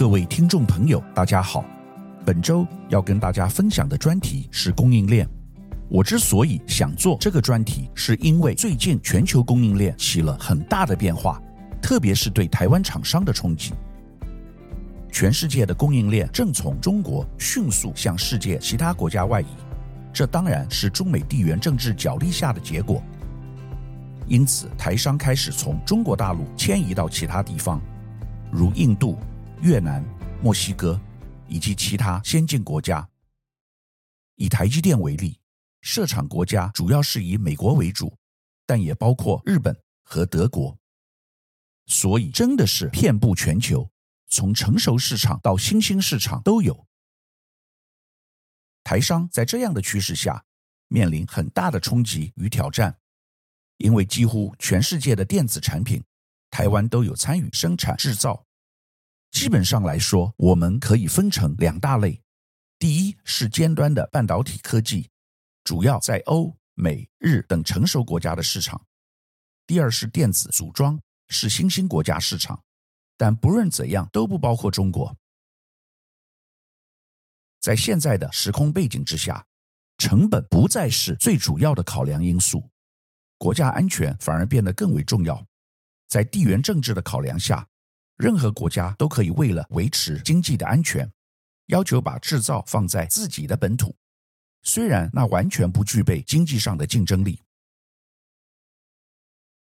[0.00, 1.62] 各位听众朋友，大家好。
[2.24, 5.28] 本周要跟大家分享的专题是供应链。
[5.90, 11.38] 我之所以想做这个专题，是因为最近全球供应链起了很大的变化，
[11.82, 13.74] 特别是对台湾厂商的冲击。
[15.12, 19.48] 全世界的供应链正从中国迅速向世界其他国家外移，
[20.14, 23.02] 这当然是中美地缘政治角力下的结果。
[24.26, 27.78] 因此，台商开始从中国大陆迁移到其他地方，
[28.50, 29.18] 如印度。
[29.62, 30.02] 越南、
[30.42, 30.98] 墨西哥
[31.46, 33.06] 以及其他先进国家。
[34.36, 35.38] 以台积电为例，
[35.82, 38.16] 设厂国家主要是以美国为主，
[38.64, 40.78] 但也包括日本和德国。
[41.86, 43.90] 所以真的是遍布全球，
[44.28, 46.86] 从成熟市场到新兴市场都有。
[48.82, 50.42] 台商在这样的趋势下，
[50.88, 52.96] 面临很大的冲击与挑战，
[53.76, 56.02] 因为几乎全世界的电子产品，
[56.48, 58.46] 台湾都有参与生产制造。
[59.30, 62.20] 基本上来说，我们可以分成两大类：
[62.78, 65.08] 第一是尖端的半导体科技，
[65.64, 68.76] 主要在欧美日等成熟国家的市场；
[69.66, 72.62] 第二是电子组装，是新兴国家市场。
[73.16, 75.16] 但不论怎样，都不包括中国。
[77.60, 79.46] 在现在的时空背景之下，
[79.98, 82.68] 成本不再是最主要的考量因素，
[83.36, 85.46] 国家安全反而变得更为重要。
[86.08, 87.68] 在地缘政治的考量下，
[88.20, 91.10] 任何国家都可以为了维持经济的安全，
[91.68, 93.96] 要求把制造放在自己的本土，
[94.62, 97.40] 虽然那完全不具备经济上的竞争力。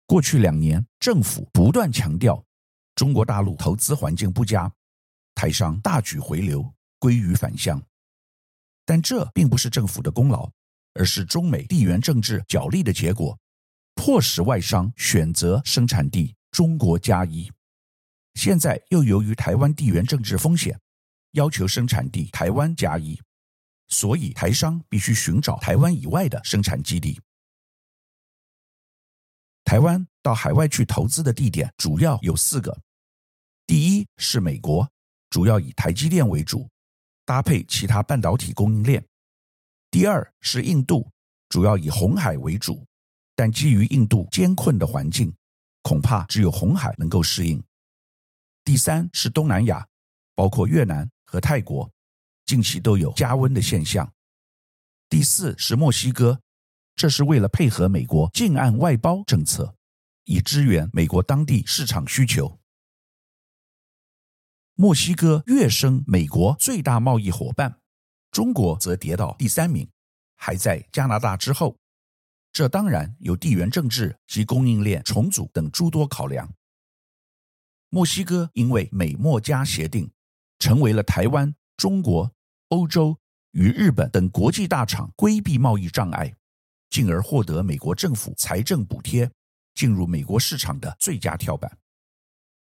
[0.05, 2.41] 过去两年，政府不断强调
[2.95, 4.71] 中国大陆投资环境不佳，
[5.35, 7.83] 台商大举回流，归于返乡。
[8.85, 10.49] 但这并不是政府的功劳，
[10.93, 13.37] 而是中美地缘政治角力的结果，
[13.95, 17.51] 迫使外商选择生产地中国加一。
[18.37, 20.79] 现在又由于台湾地缘政治风险，
[21.31, 23.19] 要求生产地台湾加一，
[23.87, 27.19] 所以台商必须寻找台湾以外的生产基地。
[29.63, 32.79] 台湾到海外去投资的地点主要有四个：
[33.65, 34.87] 第一是美国，
[35.31, 36.69] 主要以台积电为主，
[37.25, 39.01] 搭配其他半导体供应链；
[39.89, 41.09] 第二是印度，
[41.49, 42.85] 主要以红海为主，
[43.35, 45.33] 但基于印度艰困的环境，
[45.81, 47.61] 恐怕只有红海能够适应。
[48.67, 49.87] 第三是东南亚，
[50.35, 51.89] 包括越南和泰国，
[52.45, 54.11] 近期都有加温的现象。
[55.07, 56.41] 第四是墨西哥，
[56.93, 59.73] 这是为了配合美国近岸外包政策，
[60.25, 62.59] 以支援美国当地市场需求。
[64.75, 67.79] 墨西哥跃升美国最大贸易伙伴，
[68.31, 69.89] 中国则跌到第三名，
[70.35, 71.77] 还在加拿大之后。
[72.51, 76.53] 这当然有地缘政治及供应链重组等诸多考量。
[77.89, 80.11] 墨西哥因为美墨加协定，
[80.59, 82.33] 成为了台湾、中国、
[82.69, 83.17] 欧洲
[83.51, 86.35] 与日本等国际大厂规避贸易障碍，
[86.89, 89.31] 进而获得美国政府财政补贴，
[89.73, 91.77] 进入美国市场的最佳跳板。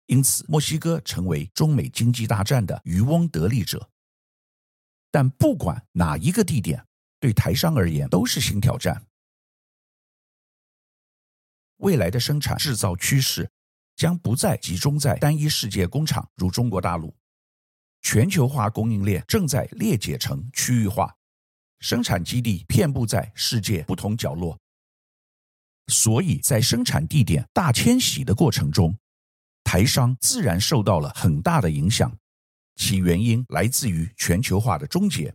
[0.06, 3.88] 因此，墨西哥成为中美经济大战的渔翁得利者。
[5.12, 6.84] 但不管哪一个地点，
[7.20, 9.06] 对台商而言都是新挑战。
[11.76, 13.50] 未来的生产制造趋势。
[14.02, 17.14] 将不再集中在单一世界工厂，如中国大陆。
[18.00, 21.14] 全球化供应链正在裂解成区域化，
[21.78, 24.58] 生产基地遍布在世界不同角落。
[25.86, 28.92] 所以在生产地点大迁徙的过程中，
[29.62, 32.12] 台商自然受到了很大的影响。
[32.74, 35.32] 其原因来自于全球化的终结。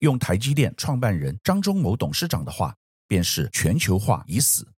[0.00, 2.76] 用台积电创办人张忠谋董事长的话，
[3.08, 4.73] 便是全球化已死。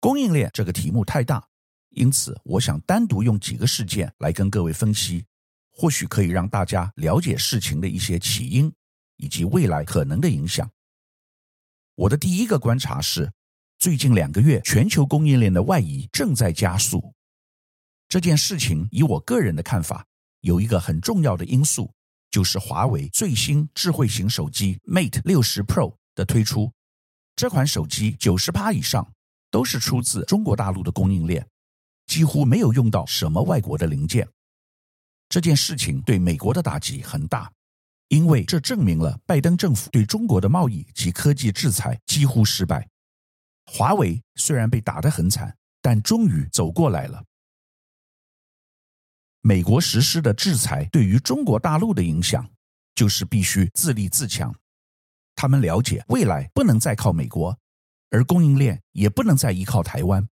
[0.00, 1.44] 供应链这个题目太大，
[1.90, 5.24] 因此我想单独用几个事件来跟各位分析，
[5.72, 8.72] 或许可以让大家了解事情的一些起因
[9.16, 10.70] 以及未来可能的影响。
[11.96, 13.32] 我的第一个观察是，
[13.78, 17.12] 最近两个月全球供应链的外移正在加速。
[18.08, 20.06] 这件事情以我个人的看法，
[20.42, 21.92] 有一个很重要的因素，
[22.30, 26.72] 就是华为最新智慧型手机 Mate 60 Pro 的推出，
[27.34, 29.12] 这款手机九十趴以上。
[29.58, 31.44] 都是出自中国大陆的供应链，
[32.06, 34.28] 几乎没有用到什么外国的零件。
[35.28, 37.50] 这件事情对美国的打击很大，
[38.06, 42.88] 因为这证明了拜登政府对中国的贸易及科技制裁几乎失败。
[43.66, 45.52] 华为虽然被打得很惨，
[45.82, 47.24] 但终于走过来了。
[49.40, 52.48] 美国实施的制裁对于中国大陆的影响，
[52.94, 54.54] 就是必须自立自强。
[55.34, 57.58] 他们了解未来不能再靠美国。
[58.10, 60.28] 而供应链也不能再依靠台湾，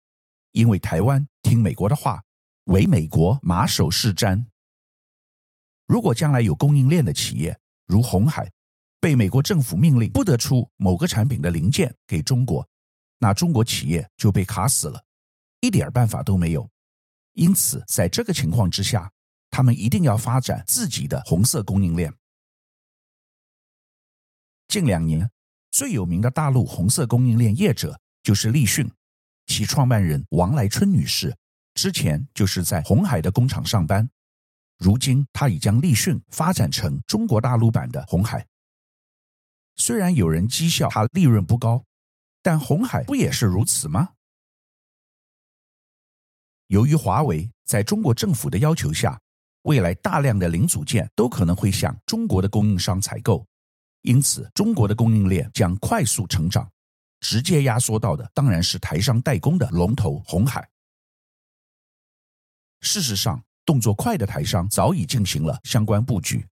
[0.52, 2.22] 因为台湾听美国的话，
[2.64, 4.46] 唯美国马首是瞻。
[5.86, 8.50] 如果将来有供应链的企业，如红海，
[9.00, 12.66] 被美国政府命令不得出某个产品的零件给中国，
[13.18, 15.04] 那中国企业就被卡死了，
[15.60, 16.70] 一点办法都没有。
[17.34, 19.12] 因此，在这个情况之下，
[19.50, 22.14] 他们一定要发展自己的红色供应链。
[24.68, 25.30] 近两年
[25.74, 28.88] 最有名的大陆红色供应链业者就是立讯，
[29.46, 31.36] 其创办人王来春女士
[31.74, 34.08] 之前就是在红海的工厂上班。
[34.78, 38.46] 如今，她已将立讯发展成中国大陆版的红海。
[39.74, 41.84] 虽然有人讥笑他利润不高，
[42.40, 44.10] 但红海不也是如此吗？
[46.68, 49.20] 由于华为在中国政府的要求下，
[49.62, 53.44] 未来大量的零组件都可能会向中国的供应商采购，
[54.04, 56.70] 因此中国的供应链将快速成长，
[57.20, 60.68] 直接压缩到的当然是台商代工的龙头红海。
[62.82, 66.46] 事实上，动作快的台商早已进行了相关布局。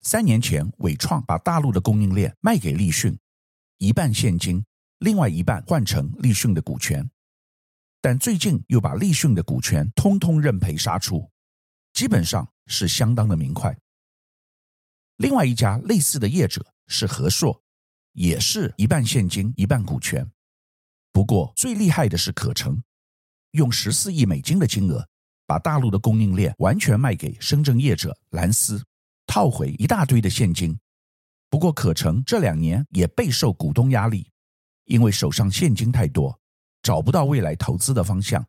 [0.00, 3.18] 三年前，伟创把大陆的供应链卖给立讯，
[3.76, 4.64] 一半现金，
[5.00, 7.10] 另外一半换成立讯的股权。
[8.00, 11.30] 但最近又把立讯的股权通通认赔杀出，
[11.92, 13.76] 基本上是相当的明快。
[15.18, 17.62] 另外一家类似的业者是和硕，
[18.14, 20.28] 也是一半现金，一半股权。
[21.12, 22.82] 不过最厉害的是可成，
[23.52, 25.06] 用十四亿美金的金额。
[25.44, 28.84] 把大陆的供应链完全卖给深圳业者蓝思，
[29.26, 30.78] 套回一大堆的现金。
[31.48, 34.30] 不过可成这两年也备受股东压力，
[34.84, 36.38] 因为手上现金太多，
[36.82, 38.46] 找不到未来投资的方向，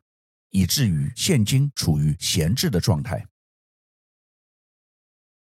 [0.50, 3.26] 以至于现金处于闲置的状态。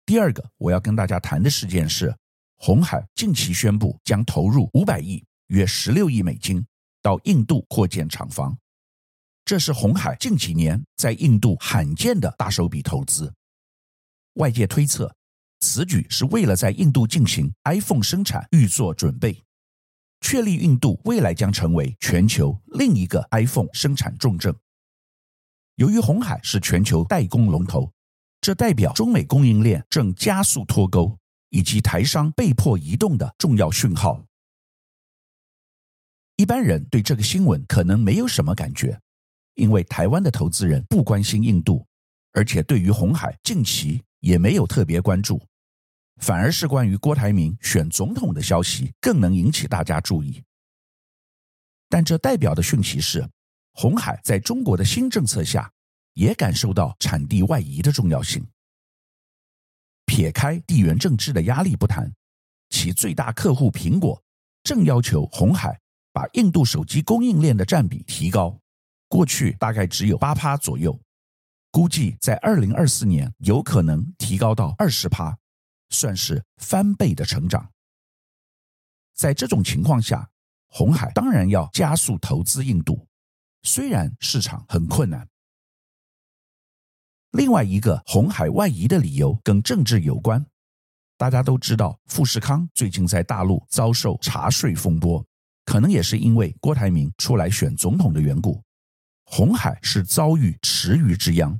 [0.06, 2.16] 第二个我要跟大家谈的事件是，
[2.57, 6.63] 鸿海近期宣布将投入五百亿（约十六亿美金）
[7.02, 8.56] 到印度扩建厂房。
[9.44, 13.34] 这是鸿海近几年在印度罕见的大手笔投资。
[14.34, 15.12] 外界推测，
[15.60, 19.44] 此举是为了在印度进行 iPhone 生产预做准备，
[20.22, 24.56] 确立印度未来将成为全球另一个 iPhone 生产重镇。
[25.78, 27.92] 由于红海是全球代工龙头，
[28.45, 31.18] 这代表中美供应链正加速脱钩，
[31.50, 34.24] 以及台商被迫移动的重要讯号。
[36.36, 39.01] 一般人对这个新闻可能没有什么感觉。
[39.56, 41.83] 因为台湾的投资人不关心印度，
[42.33, 45.41] 而且对于红海近期也没有特别关注，
[46.18, 50.44] 反而是关于郭台铭选总统的消息更能引起大家注意。
[51.89, 53.27] 但这代表的讯息是，
[53.71, 55.71] 红海在中国的新政策下
[56.15, 58.45] 也感受到产地外移的重要性。
[60.06, 62.13] 撇开地缘政治的压力不谈，
[62.69, 64.21] 其最大客户苹果
[64.63, 65.79] 正要求鸿海
[66.12, 68.59] 把印度手机供应链的占比提高。
[69.07, 71.00] 过去大概只有八趴左右，
[71.71, 75.38] 估计在二零二四年有可能提高到二十趴，
[75.89, 77.71] 算是翻倍的成长。
[79.13, 80.29] 在这种情况下，
[80.67, 83.07] 鸿海当然要加速投资印度，
[83.63, 85.27] 虽然市场很困难。
[87.36, 90.44] 另外一个红海外移的理由跟政治有关，
[91.18, 95.22] 大家都知道富士康最近在大陆遭受查税风波，
[95.66, 98.64] 可能也是因为郭台铭出来选总统的缘故。
[99.26, 101.60] 红海是遭遇池鱼之殃，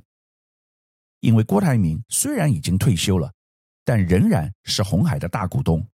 [1.20, 3.30] 因为郭台铭虽然已经退休了，
[3.84, 5.86] 但仍然是红海的大股东。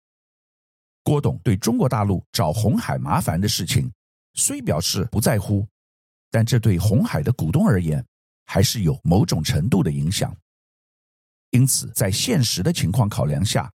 [1.01, 3.91] 郭董对中国大陆找红海麻烦的事情，
[4.35, 5.67] 虽表示不在乎，
[6.29, 8.05] 但这对红海的股东而言，
[8.53, 10.35] 还是有某种程度的影响。
[11.51, 13.71] 因此，在现实的情况考量下，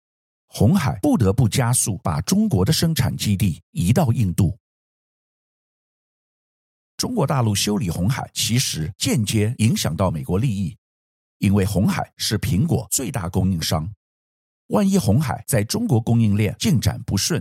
[0.49, 4.59] 红海不得不加速把中国的生产基地移到印度。
[6.97, 10.77] 中国大陆修理红海，其实间接影响到美国利益，
[11.39, 13.89] 因为红海是苹果最大供应商。
[14.69, 17.41] 万一红海在中国供应链进展不顺，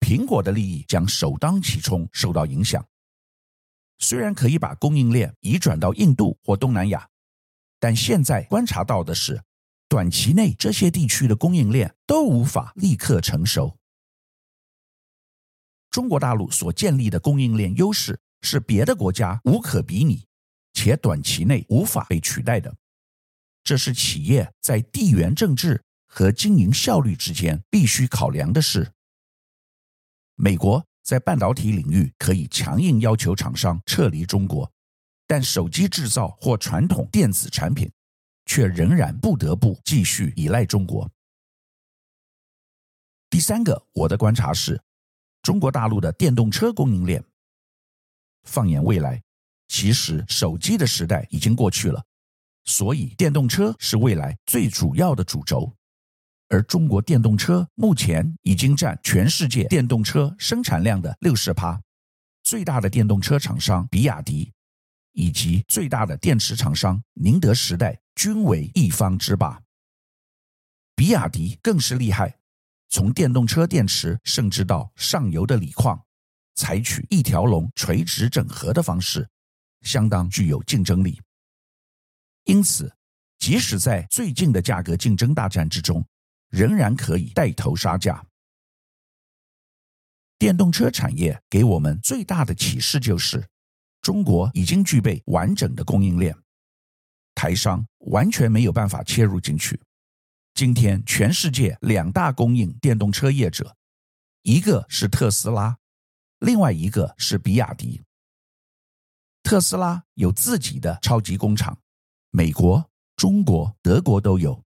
[0.00, 2.82] 苹果的利益将首当其冲受到影响。
[4.02, 7.08] 虽然可以把供应链移转到印度或东南亚，
[7.80, 9.42] 但现在观察到的是，
[9.88, 13.78] 短期内这些地区的供应链都无法立刻成熟。
[15.90, 18.20] 中国大陆所建立的供应链优势。
[18.44, 20.26] 是别的国家无可比拟，
[20.72, 22.74] 且短期内无法被取代的。
[23.62, 28.94] 这是企业在地缘政治和经营效率之间必须考量的事。
[30.34, 34.70] 美国在半导体领域可以强硬要求厂商撤离中国，
[35.26, 37.90] 但手机制造或传统电子产品
[38.46, 41.10] 却仍然不得不继续依赖中国。
[43.28, 44.80] 第三个，我的观察是，
[45.42, 47.24] 中国大陆的电动车供应链。
[48.44, 49.22] 放眼未来，
[49.68, 52.04] 其实手机的时代已经过去了，
[52.64, 55.74] 所以电动车是未来最主要的主轴。
[56.52, 61.80] 而中国电动车目前已经占全世界电动车生产量的六十趴，
[62.42, 64.52] 最大的电动车厂商比亚迪，
[65.12, 69.58] 以及最大的电池厂商宁德时代均为一方之霸。
[70.94, 72.36] 比亚迪更是厉害，
[72.90, 75.98] 从电动车电池甚至到上游的锂矿，
[76.54, 79.26] 采取一条龙垂直整合的方式，
[79.80, 81.18] 相当具有竞争力。
[82.44, 82.94] 因此，
[83.38, 86.06] 即使在最近的价格竞争大战之中，
[86.52, 88.24] 仍然可以带头杀价。
[90.38, 93.48] 电动车产业给我们最大的启示就是，
[94.02, 96.36] 中国已经具备完整的供应链，
[97.34, 99.80] 台商完全没有办法切入进去。
[100.52, 103.74] 今天，全世界两大供应电动车业者，
[104.42, 105.78] 一个是特斯拉，
[106.40, 108.02] 另外一个是比亚迪。
[109.42, 111.78] 特斯拉有自己的超级工厂，
[112.30, 114.62] 美国、中国、德国都有。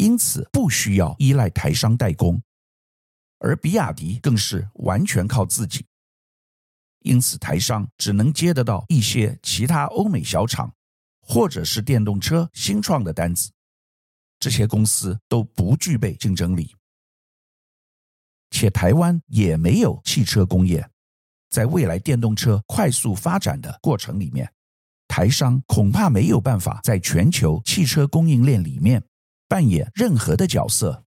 [0.00, 2.42] 因此不需要依赖台商代工，
[3.38, 5.84] 而比亚迪更是完全靠自己。
[7.00, 10.74] 因此台商只能接得到一些其他欧美小厂，
[11.20, 13.50] 或者是电动车新创的单子。
[14.38, 16.74] 这些公司都不具备竞争力，
[18.50, 20.88] 且台湾也没有汽车工业。
[21.50, 24.50] 在未来电动车快速发展的过程里面，
[25.08, 29.04] 台商恐怕没有办法在全球汽车供应链里面。
[29.50, 31.04] 扮演任何的角色。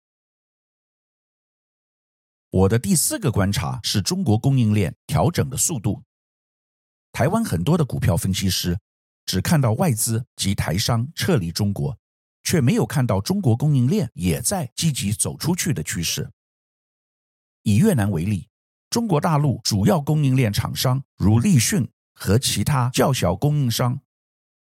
[2.50, 6.04] 我的第四个观察是中国供应链调整的速度。
[7.14, 8.78] 台湾很多的股票分析师
[9.26, 11.98] 只看到外资及台商撤离中国，
[12.44, 16.30] 却没有看到中国供应链也在积极走出去的趋势。
[17.62, 18.50] 以越南为例，
[18.90, 24.02] 中国大陆主要供应链厂商如立讯和其他较小供应商，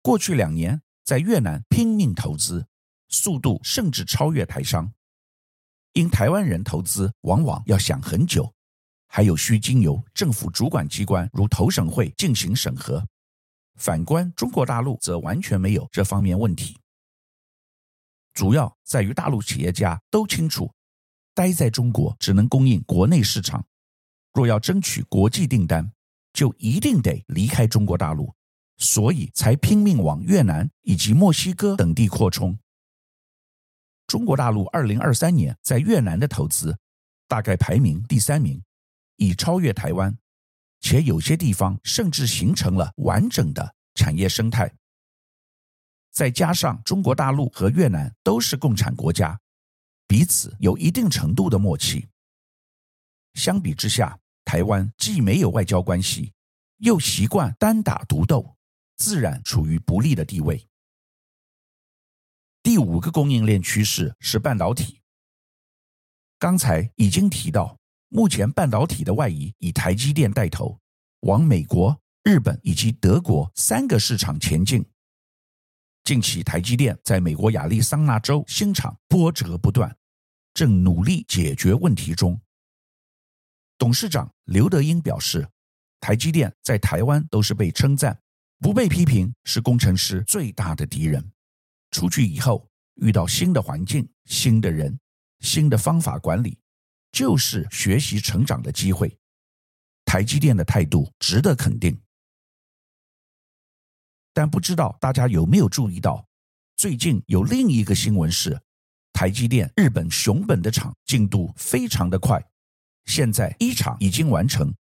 [0.02, 2.66] 过去两年在越南拼命投资。
[3.10, 4.92] 速度甚至超越台商，
[5.94, 8.54] 因台湾人投资往往要想很久，
[9.08, 13.06] 还有需经由政府主管机关如投审会进行审核。
[13.76, 16.78] 反观中国大陆则完全没有这方面问题，
[18.34, 20.72] 主要在于大陆企业家都清楚，
[21.34, 23.64] 待在中国只能供应国内市场，
[24.34, 25.92] 若要争取国际订单，
[26.34, 28.34] 就一定得离开中国大陆，
[28.78, 32.58] 所以才拼命往越南以及墨西哥等地扩充。
[34.08, 36.78] 中国大陆二零二三年在越南的投资
[37.28, 38.64] 大概排名第三名，
[39.18, 40.18] 已超越台湾，
[40.80, 44.74] 且有些地方甚至形成了完整的产业生态。
[46.10, 49.38] 再加上中国大陆和越南都是共产国家，
[50.08, 52.08] 彼此有一定程度的默契。
[53.34, 56.32] 相比之下，台湾既没有外交关系，
[56.78, 58.56] 又习惯单打独斗，
[58.96, 60.66] 自然处于不利的地位。
[62.68, 65.00] 第五个供应链趋势是半导体。
[66.38, 70.78] 刚才已经提到，目前半导体的外移以台积电带头，
[71.22, 74.86] 往美国、日本以及德国三个市场前进。
[76.04, 79.98] 近期，台积电在美国亚利桑那州新厂波折不断，
[80.54, 82.38] 正努力解决问题中。
[83.78, 85.48] 董事长刘德英表示，
[86.02, 88.20] 台积电在台湾都是被称赞，
[88.60, 91.32] 不被批评是工程师最大的敌人。
[91.92, 95.00] 出去以后，遇到新的环境、新的人、
[95.40, 96.58] 新的方法管理，
[97.12, 99.18] 就是学习成长的机会。
[100.06, 102.00] 台积电的态度值得肯定，
[104.34, 106.26] 但不知道大家有没有注意到，
[106.78, 108.58] 最近有另一个新闻是，
[109.12, 112.42] 台积电日本熊本的厂进度非常的快，
[113.06, 114.74] 现在一厂已经完成，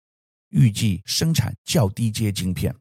[0.50, 2.74] 预计生产较低阶晶片。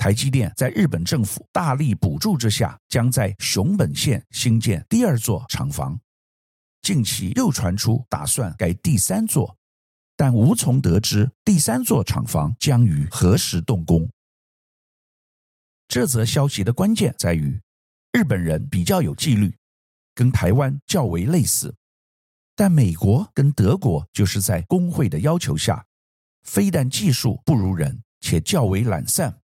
[0.00, 6.00] 台积电在日本政府大力补助之下，将在熊本县新建第二座厂房。
[6.80, 9.54] 近期又传出打算盖第三座，
[10.16, 14.08] 但无从得知第三座厂房将于何时动工。
[15.86, 17.60] 这则消息的关键在于，
[18.12, 19.54] 日本人比较有纪律，
[20.14, 21.74] 跟台湾较为类似，
[22.56, 25.84] 但美国跟德国就是在工会的要求下，
[26.44, 29.39] 非但技术不如人，且较为懒散。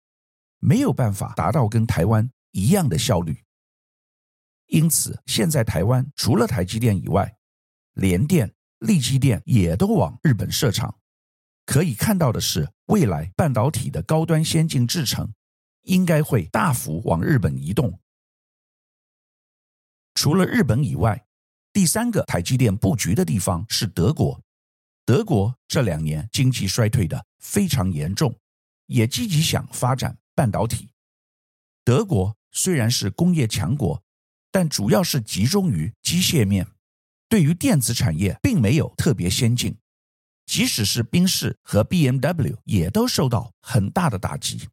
[0.58, 3.44] 没有办法达到跟台湾一样的效率，
[4.66, 7.36] 因此现在台湾除了台积电以外，
[7.94, 10.98] 联电、力积电也都往日本设厂。
[11.64, 15.34] 可以看到的是，未来半导体的高端先进制程
[15.82, 18.00] 应该会大幅往日本移动。
[20.14, 21.26] 除了日本以外，
[21.72, 24.40] 第三个台积电布局的地方是德国。
[25.04, 28.34] 德国这两年经济衰退的非常严重。
[28.86, 30.90] 也积极想发展半导体。
[31.82, 34.00] 德国虽然是工业强国，
[34.52, 36.68] 但主要是集中于机械面，
[37.28, 39.76] 对于电子产业并没有特别先进。
[40.44, 44.68] 即使是宾士和 BMW 也都受到很大的打击。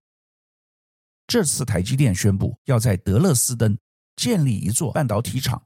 [1.25, 3.75] 这次台积电宣布要在德勒斯登
[4.15, 5.65] 建立一座半导体厂，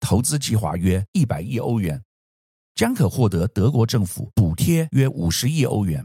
[0.00, 2.02] 投资计划约一百亿欧元，
[2.74, 6.04] 将可获得德国政府补贴约五十亿欧元。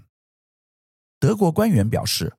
[1.20, 2.36] 德国官员表示，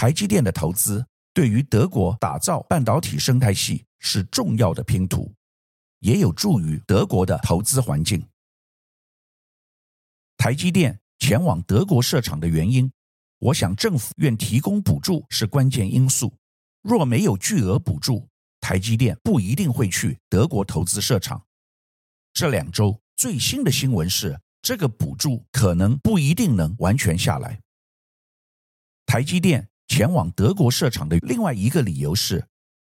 [0.00, 1.04] 台积电的投资
[1.34, 5.30] 对于德国打造半导体生态系是重要的拼图，
[5.98, 8.26] 也有助于德国的投资环境。
[10.38, 12.90] 台积电前往德国设厂的原因，
[13.40, 16.34] 我想政府愿提供补助是关键因素。
[16.80, 18.26] 若没有巨额补助，
[18.58, 21.44] 台积电不一定会去德国投资设厂。
[22.32, 27.60] 这两周最新的新闻是，这个补助可能不一定能完全下来。
[29.04, 32.46] 台积电前往德国设厂的另外一个理由是，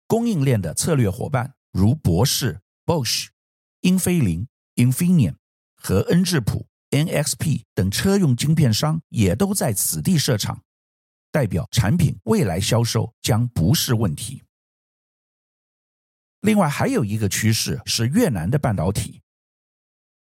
[0.08, 3.28] 供应链的策略伙伴如博世、Bosch、
[3.82, 5.36] 英飞凌、Infineon
[5.76, 6.66] 和恩智浦。
[6.90, 10.64] NXP 等车用晶片商也都在此地设厂，
[11.30, 14.42] 代表产品未来销售将不是问题。
[16.40, 19.20] 另外还有一个趋势是越南的半导体，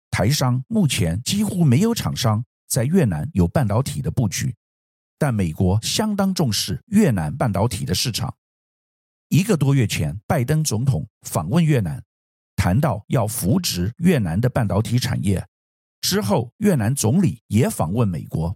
[0.10, 4.56] 台商目前几乎没有厂商在越南有半导体的布局，
[5.24, 8.36] 但美国相当重视越南半导体的市场。
[9.30, 12.04] 一个多月前，拜登总统访问越南，
[12.58, 15.48] 谈到要扶植越南的半导体产业。
[16.02, 18.54] 之后，越南总理也访问美国。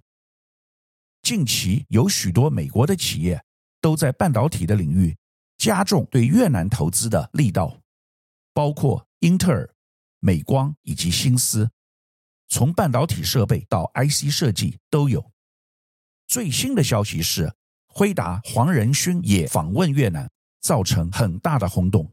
[1.21, 3.41] 近期有许多美国的企业
[3.79, 5.15] 都在半导体的领域
[5.57, 7.79] 加重对越南投资的力道，
[8.53, 9.73] 包括英特尔、
[10.19, 11.71] 美光以及新思，
[12.49, 15.31] 从半导体设备到 IC 设计都有。
[16.27, 17.51] 最新的消息是，
[17.87, 20.29] 辉达黄仁勋也访问越南，
[20.59, 22.11] 造成很大的轰动。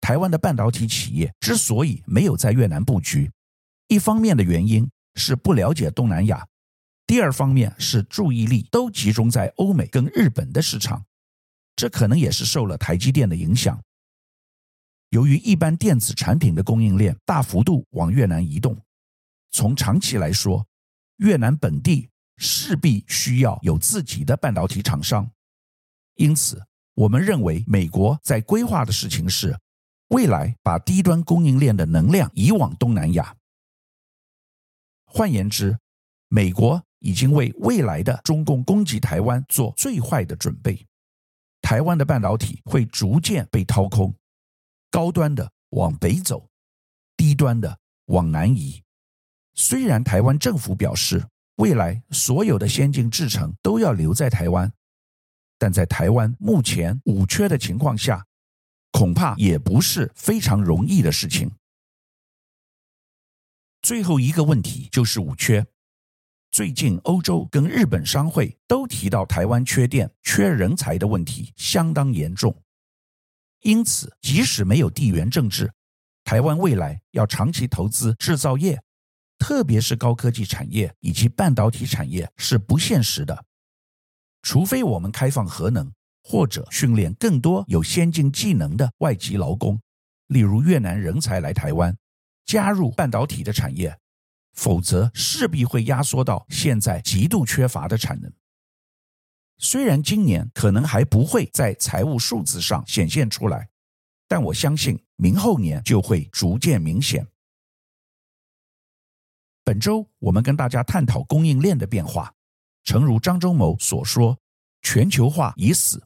[0.00, 3.30] 台湾的半导体企业之所以没有在越南布局，
[3.86, 6.48] 一方面的原因是不了解东南亚，
[7.06, 11.04] 第二方面是注意力都集中在欧美跟日本的市场，
[11.76, 13.80] 这可能也是受了台积电的影响。
[15.10, 18.76] 由于一般电子产品的供应链大幅度往越南移动，
[19.50, 20.66] 从长期来说，
[21.18, 25.30] 越南本地势必需要有自己的半导体厂商。
[26.16, 26.62] 因此，
[26.94, 29.58] 我们认为美国在规划的事情是，
[30.08, 33.34] 未来把低端供应链的能量移往东南亚。
[35.04, 35.78] 换言之，
[36.28, 40.86] 美国已经为未来的中共攻击台湾做最坏的准备。
[41.60, 44.14] 台湾的半导体会逐渐被掏空，
[44.90, 46.48] 高端的往北走，
[47.16, 48.82] 低端的往南移。
[49.54, 51.24] 虽然台湾政府表示
[51.62, 54.72] 未来所有的先进制程都要留在台湾，
[55.58, 58.26] 但在台湾目前五缺的情况下，
[58.90, 61.48] 恐怕也不是非常容易的事情。
[63.80, 65.64] 最后一个问题就是五缺。
[66.50, 72.52] 最近欧洲跟日本商会都提到台湾缺电、缺人才的问题相当严重。
[73.60, 75.72] 因此，即使没有地缘政治，
[76.24, 78.82] 台湾未来要长期投资制造业，
[79.42, 83.44] 特别是高科技产业以及半导体产业是不现实的。
[84.40, 89.80] 除非我们开放核能，或者训练更多有先进技能的外籍劳工，
[90.28, 91.92] 例如越南人才来台湾。
[92.46, 93.98] 加入半导体的产业，
[94.52, 98.32] 否则势必会压缩到现在极度缺乏的产能。
[99.58, 103.68] 虽然今年可能还不会在财务数字上显现出来，
[104.28, 107.26] 但我相信明后年就会逐渐明显。
[109.64, 112.34] 本周我们跟大家探讨供应链的变化，
[112.82, 114.36] 诚如张忠谋所说，
[114.82, 116.02] 全球化已死，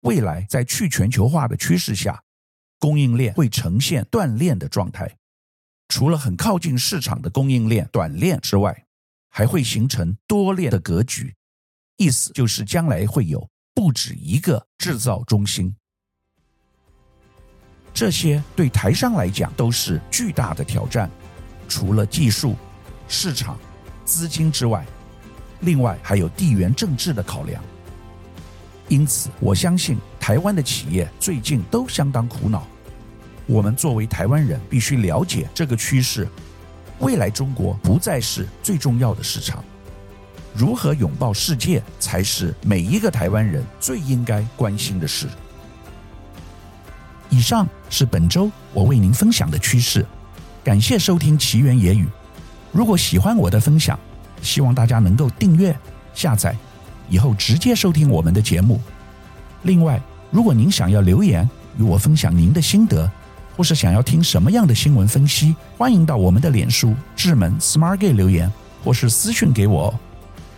[0.00, 2.20] 未来在去全球化的趋势下，
[2.80, 5.16] 供应链会呈现断链的状态。
[5.86, 8.86] 除了很靠近市场的供应链短链之外，
[9.28, 11.34] 还会形成多链的格局，
[11.96, 15.74] 意思就是将来会有不止一个制造中心。
[17.94, 21.08] 这些对台商来讲都是巨大的挑战，
[21.68, 22.56] 除了技术、
[23.12, 23.58] 市场、
[24.04, 24.86] 资金之外，
[25.62, 27.60] 另外还有地缘政治的考量。
[28.86, 32.64] 因此，我相信台湾的企业最近都相当苦恼。
[33.46, 36.28] 我们作为台湾人，必须了解这个趋势。
[37.00, 39.64] 未来中国不再是最重要的市场，
[40.54, 45.26] 如何拥抱世界，才是每一个台湾人最应该关心的事。
[47.28, 50.06] 以上是本周我为您分享的趋势。
[50.62, 52.06] 感谢收听奇缘野语。
[52.72, 53.98] 如果喜欢我的分享，
[54.42, 55.76] 希望大家能够订阅、
[56.14, 56.56] 下载，
[57.08, 58.80] 以后直接收听我们的节目。
[59.62, 63.10] 另外，如果您想要留言与我分享您的心得，
[63.56, 68.50] 或是想要听什么样的新闻分析，欢迎到我们的脸书智门 SmartGay 留言，
[68.84, 69.92] 或是私讯给我。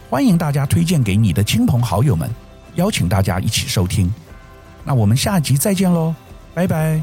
[0.09, 2.31] 欢迎大家推荐给你的亲朋好友们，
[2.75, 4.13] 邀请大家一起收听。
[4.85, 6.15] 那我们下集再见喽，
[6.55, 7.01] 拜拜。